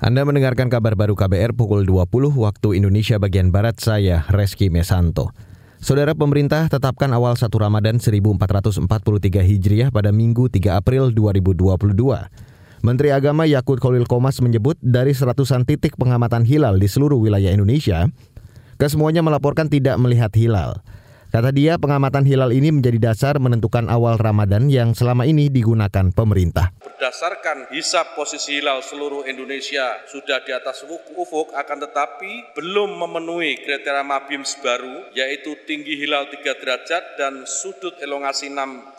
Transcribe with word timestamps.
Anda 0.00 0.24
mendengarkan 0.24 0.72
kabar 0.72 0.96
baru 0.96 1.12
KBR 1.12 1.52
pukul 1.52 1.84
20 1.84 2.32
waktu 2.32 2.68
Indonesia 2.72 3.20
bagian 3.20 3.52
Barat, 3.52 3.84
saya 3.84 4.24
Reski 4.32 4.72
Mesanto. 4.72 5.28
Saudara 5.76 6.16
pemerintah 6.16 6.72
tetapkan 6.72 7.12
awal 7.12 7.36
1 7.36 7.52
Ramadan 7.52 8.00
1443 8.00 8.80
Hijriah 9.44 9.92
pada 9.92 10.08
Minggu 10.08 10.48
3 10.48 10.80
April 10.80 11.12
2022. 11.12 11.92
Menteri 12.80 13.12
Agama 13.12 13.44
Yakut 13.44 13.76
Khalil 13.76 14.08
Komas 14.08 14.40
menyebut 14.40 14.80
dari 14.80 15.12
seratusan 15.12 15.68
titik 15.68 16.00
pengamatan 16.00 16.48
hilal 16.48 16.80
di 16.80 16.88
seluruh 16.88 17.20
wilayah 17.20 17.52
Indonesia, 17.52 18.08
kesemuanya 18.80 19.20
melaporkan 19.20 19.68
tidak 19.68 20.00
melihat 20.00 20.32
hilal. 20.32 20.80
Kata 21.30 21.54
dia, 21.54 21.78
pengamatan 21.78 22.26
hilal 22.26 22.50
ini 22.50 22.74
menjadi 22.74 22.98
dasar 22.98 23.38
menentukan 23.38 23.86
awal 23.86 24.18
Ramadan 24.18 24.66
yang 24.66 24.98
selama 24.98 25.22
ini 25.22 25.46
digunakan 25.46 26.10
pemerintah. 26.10 26.74
Berdasarkan 26.82 27.70
hisap 27.70 28.18
posisi 28.18 28.58
hilal 28.58 28.82
seluruh 28.82 29.22
Indonesia 29.30 30.02
sudah 30.10 30.42
di 30.42 30.50
atas 30.50 30.82
ufuk, 30.90 31.54
akan 31.54 31.86
tetapi 31.86 32.58
belum 32.58 32.98
memenuhi 32.98 33.62
kriteria 33.62 34.02
Mabims 34.02 34.58
baru, 34.58 35.06
yaitu 35.14 35.54
tinggi 35.70 36.02
hilal 36.02 36.26
3 36.34 36.42
derajat 36.42 37.14
dan 37.14 37.46
sudut 37.46 37.94
elongasi 38.02 38.50
6,4 38.50 38.98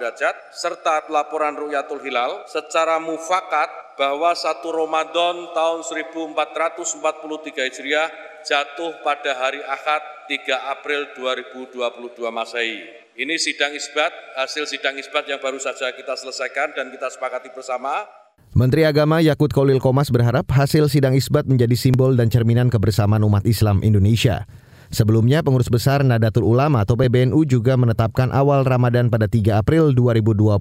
derajat, 0.00 0.34
serta 0.56 1.04
pelaporan 1.04 1.60
Rukyatul 1.60 2.00
Hilal 2.00 2.48
secara 2.48 2.96
mufakat 2.96 3.85
bahwa 3.96 4.36
satu 4.36 4.68
Ramadan 4.70 5.56
tahun 5.56 5.80
1443 5.80 7.68
Hijriah 7.72 8.08
jatuh 8.44 9.00
pada 9.00 9.32
hari 9.34 9.64
Ahad 9.64 10.04
3 10.28 10.72
April 10.76 11.10
2022 11.16 12.28
Masehi. 12.28 12.84
Ini 13.16 13.34
sidang 13.40 13.72
isbat, 13.72 14.12
hasil 14.36 14.68
sidang 14.68 15.00
isbat 15.00 15.24
yang 15.24 15.40
baru 15.40 15.56
saja 15.56 15.88
kita 15.96 16.12
selesaikan 16.14 16.76
dan 16.76 16.92
kita 16.92 17.08
sepakati 17.08 17.48
bersama. 17.56 18.04
Menteri 18.52 18.84
Agama 18.84 19.24
Yakut 19.24 19.52
Kolil 19.52 19.80
Komas 19.80 20.12
berharap 20.12 20.44
hasil 20.52 20.88
sidang 20.92 21.16
isbat 21.16 21.48
menjadi 21.48 21.72
simbol 21.76 22.12
dan 22.16 22.28
cerminan 22.28 22.68
kebersamaan 22.68 23.24
umat 23.24 23.48
Islam 23.48 23.80
Indonesia. 23.80 24.44
Sebelumnya, 24.90 25.42
pengurus 25.42 25.70
besar 25.70 26.06
Nadatul 26.06 26.46
Ulama 26.46 26.86
atau 26.86 26.94
PBNU 26.94 27.42
juga 27.46 27.74
menetapkan 27.74 28.30
awal 28.30 28.62
Ramadan 28.62 29.10
pada 29.10 29.26
3 29.26 29.58
April 29.58 29.94
2022. 29.94 30.54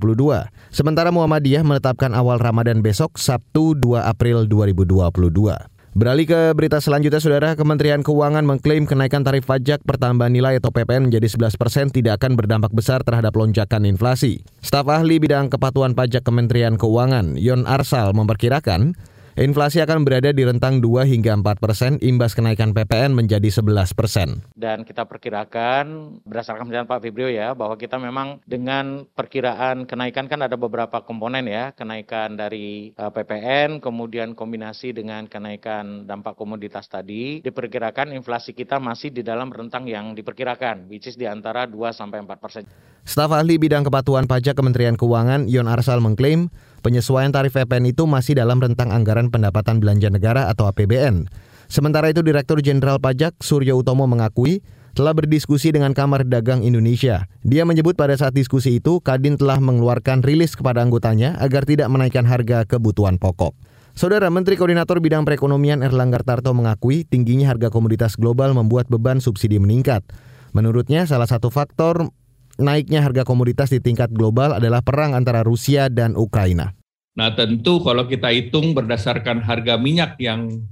Sementara 0.74 1.10
Muhammadiyah 1.14 1.64
menetapkan 1.66 2.14
awal 2.14 2.42
Ramadan 2.42 2.82
besok 2.82 3.18
Sabtu 3.22 3.78
2 3.78 4.06
April 4.06 4.50
2022. 4.50 5.76
Beralih 5.96 6.28
ke 6.28 6.52
berita 6.52 6.84
selanjutnya, 6.84 7.24
Saudara, 7.24 7.56
Kementerian 7.56 8.04
Keuangan 8.04 8.44
mengklaim 8.44 8.84
kenaikan 8.84 9.24
tarif 9.24 9.48
pajak 9.48 9.80
pertambahan 9.88 10.28
nilai 10.28 10.60
atau 10.60 10.68
PPN 10.68 11.08
menjadi 11.08 11.24
11 11.40 11.56
persen 11.56 11.88
tidak 11.88 12.20
akan 12.20 12.36
berdampak 12.36 12.76
besar 12.76 13.00
terhadap 13.00 13.32
lonjakan 13.32 13.88
inflasi. 13.88 14.44
Staf 14.60 14.92
ahli 14.92 15.24
bidang 15.24 15.48
kepatuhan 15.48 15.96
pajak 15.96 16.28
Kementerian 16.28 16.76
Keuangan, 16.76 17.40
Yon 17.40 17.64
Arsal, 17.64 18.12
memperkirakan 18.12 18.92
Inflasi 19.36 19.84
akan 19.84 20.08
berada 20.08 20.32
di 20.32 20.48
rentang 20.48 20.80
2 20.80 21.12
hingga 21.12 21.36
4 21.36 21.60
persen, 21.60 22.00
imbas 22.00 22.32
kenaikan 22.32 22.72
PPN 22.72 23.12
menjadi 23.12 23.52
11 23.52 23.92
persen. 23.92 24.40
Dan 24.56 24.88
kita 24.88 25.04
perkirakan 25.04 26.24
berdasarkan 26.24 26.64
penjelasan 26.72 26.88
Pak 26.88 27.04
Fibrio 27.04 27.28
ya, 27.28 27.52
bahwa 27.52 27.76
kita 27.76 28.00
memang 28.00 28.40
dengan 28.48 29.04
perkiraan 29.04 29.84
kenaikan 29.84 30.32
kan 30.32 30.40
ada 30.40 30.56
beberapa 30.56 31.04
komponen 31.04 31.52
ya, 31.52 31.76
kenaikan 31.76 32.40
dari 32.40 32.96
eh, 32.96 33.12
PPN, 33.12 33.84
kemudian 33.84 34.40
kombinasi 34.40 34.96
dengan 34.96 35.28
kenaikan 35.28 36.08
dampak 36.08 36.40
komoditas 36.40 36.88
tadi, 36.88 37.44
diperkirakan 37.44 38.16
inflasi 38.16 38.56
kita 38.56 38.80
masih 38.80 39.12
di 39.12 39.20
dalam 39.20 39.52
rentang 39.52 39.84
yang 39.84 40.16
diperkirakan, 40.16 40.88
which 40.88 41.12
is 41.12 41.20
di 41.20 41.28
antara 41.28 41.68
2 41.68 41.76
sampai 41.92 42.24
4 42.24 42.40
persen. 42.40 42.64
Staf 43.06 43.30
ahli 43.32 43.62
bidang 43.62 43.86
kepatuhan 43.86 44.26
pajak 44.26 44.58
Kementerian 44.58 44.98
Keuangan, 44.98 45.46
Yon 45.46 45.70
Arsal 45.70 46.02
mengklaim, 46.02 46.50
Penyesuaian 46.86 47.34
tarif 47.34 47.58
PPN 47.58 47.90
itu 47.90 48.06
masih 48.06 48.38
dalam 48.38 48.62
rentang 48.62 48.94
anggaran 48.94 49.34
pendapatan 49.34 49.82
belanja 49.82 50.14
negara 50.14 50.54
atau 50.54 50.70
APBN. 50.70 51.26
Sementara 51.66 52.14
itu 52.14 52.22
Direktur 52.22 52.62
Jenderal 52.62 53.02
Pajak 53.02 53.42
Suryo 53.42 53.82
Utomo 53.82 54.06
mengakui 54.06 54.62
telah 54.94 55.18
berdiskusi 55.18 55.74
dengan 55.74 55.98
Kamar 55.98 56.30
Dagang 56.30 56.62
Indonesia. 56.62 57.26
Dia 57.42 57.66
menyebut 57.66 57.98
pada 57.98 58.14
saat 58.14 58.38
diskusi 58.38 58.78
itu 58.78 59.02
Kadin 59.02 59.34
telah 59.34 59.58
mengeluarkan 59.58 60.22
rilis 60.22 60.54
kepada 60.54 60.86
anggotanya 60.86 61.42
agar 61.42 61.66
tidak 61.66 61.90
menaikkan 61.90 62.22
harga 62.30 62.70
kebutuhan 62.70 63.18
pokok. 63.18 63.58
Saudara 63.98 64.30
Menteri 64.30 64.54
Koordinator 64.54 65.02
Bidang 65.02 65.26
Perekonomian 65.26 65.82
Erlangga 65.82 66.22
Tarto 66.22 66.54
mengakui 66.54 67.02
tingginya 67.02 67.50
harga 67.50 67.74
komoditas 67.74 68.14
global 68.14 68.54
membuat 68.54 68.86
beban 68.94 69.18
subsidi 69.18 69.58
meningkat. 69.58 70.06
Menurutnya 70.54 71.10
salah 71.10 71.26
satu 71.26 71.50
faktor 71.50 72.14
naiknya 72.60 73.04
harga 73.04 73.28
komoditas 73.28 73.72
di 73.72 73.80
tingkat 73.84 74.12
global 74.12 74.58
adalah 74.58 74.80
perang 74.84 75.16
antara 75.16 75.44
Rusia 75.44 75.92
dan 75.92 76.16
Ukraina. 76.16 76.76
Nah 77.16 77.32
tentu 77.32 77.80
kalau 77.80 78.08
kita 78.08 78.28
hitung 78.32 78.76
berdasarkan 78.76 79.40
harga 79.40 79.80
minyak 79.80 80.20
yang 80.20 80.68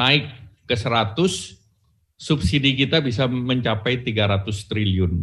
naik 0.00 0.28
ke 0.64 0.72
100, 0.72 1.16
subsidi 2.16 2.72
kita 2.78 3.04
bisa 3.04 3.28
mencapai 3.28 4.00
300 4.00 4.48
triliun. 4.70 5.20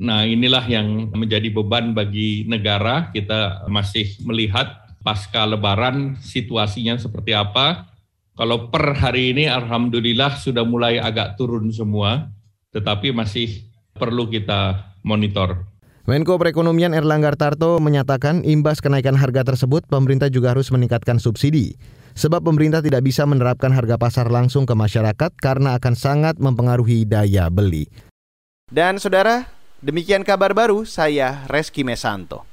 Nah 0.00 0.24
inilah 0.24 0.64
yang 0.64 1.12
menjadi 1.12 1.52
beban 1.52 1.92
bagi 1.92 2.48
negara. 2.48 3.12
Kita 3.12 3.68
masih 3.68 4.16
melihat 4.24 4.80
pasca 5.04 5.44
lebaran 5.44 6.16
situasinya 6.22 6.96
seperti 6.96 7.36
apa. 7.36 7.90
Kalau 8.32 8.72
per 8.72 8.96
hari 8.96 9.36
ini 9.36 9.44
alhamdulillah 9.44 10.40
sudah 10.40 10.64
mulai 10.64 10.96
agak 10.96 11.36
turun 11.36 11.68
semua, 11.68 12.32
tetapi 12.72 13.12
masih 13.12 13.68
perlu 13.92 14.24
kita 14.32 14.91
monitor. 15.06 15.68
Menko 16.02 16.34
Perekonomian 16.34 16.98
Erlangga 16.98 17.30
Tarto 17.38 17.78
menyatakan 17.78 18.42
imbas 18.42 18.82
kenaikan 18.82 19.14
harga 19.14 19.46
tersebut 19.46 19.86
pemerintah 19.86 20.26
juga 20.26 20.50
harus 20.50 20.66
meningkatkan 20.74 21.22
subsidi. 21.22 21.78
Sebab 22.18 22.42
pemerintah 22.42 22.82
tidak 22.82 23.06
bisa 23.06 23.22
menerapkan 23.22 23.70
harga 23.70 23.94
pasar 23.96 24.26
langsung 24.26 24.66
ke 24.66 24.74
masyarakat 24.74 25.30
karena 25.38 25.78
akan 25.78 25.94
sangat 25.94 26.42
mempengaruhi 26.42 27.06
daya 27.06 27.46
beli. 27.48 27.86
Dan 28.66 28.98
saudara, 28.98 29.46
demikian 29.78 30.26
kabar 30.26 30.52
baru 30.52 30.82
saya 30.82 31.46
Reski 31.46 31.86
Mesanto. 31.86 32.51